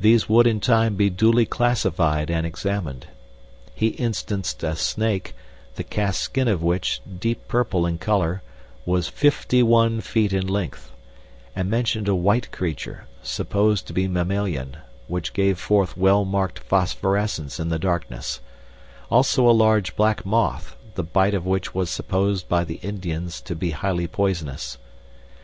These 0.00 0.28
would 0.28 0.48
in 0.48 0.58
time 0.58 0.96
be 0.96 1.08
duly 1.08 1.46
classified 1.46 2.32
and 2.32 2.44
examined. 2.44 3.06
He 3.76 3.90
instanced 3.90 4.64
a 4.64 4.74
snake, 4.74 5.36
the 5.76 5.84
cast 5.84 6.18
skin 6.20 6.48
of 6.48 6.64
which, 6.64 7.00
deep 7.20 7.46
purple 7.46 7.86
in 7.86 7.98
color, 7.98 8.42
was 8.84 9.06
fifty 9.06 9.62
one 9.62 10.00
feet 10.00 10.32
in 10.32 10.48
length, 10.48 10.90
and 11.54 11.70
mentioned 11.70 12.08
a 12.08 12.14
white 12.16 12.50
creature, 12.50 13.06
supposed 13.22 13.86
to 13.86 13.92
be 13.92 14.08
mammalian, 14.08 14.78
which 15.06 15.32
gave 15.32 15.60
forth 15.60 15.96
well 15.96 16.24
marked 16.24 16.58
phosphorescence 16.58 17.60
in 17.60 17.68
the 17.68 17.78
darkness; 17.78 18.40
also 19.12 19.48
a 19.48 19.52
large 19.54 19.94
black 19.94 20.26
moth, 20.26 20.74
the 20.96 21.04
bite 21.04 21.34
of 21.34 21.46
which 21.46 21.72
was 21.72 21.88
supposed 21.88 22.48
by 22.48 22.64
the 22.64 22.80
Indians 22.82 23.40
to 23.42 23.54
be 23.54 23.70
highly 23.70 24.08
poisonous. 24.08 24.76